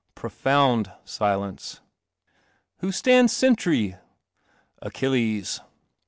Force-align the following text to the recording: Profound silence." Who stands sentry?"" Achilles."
Profound 0.15 0.91
silence." 1.05 1.81
Who 2.79 2.91
stands 2.91 3.33
sentry?"" 3.33 3.97
Achilles." 4.81 5.59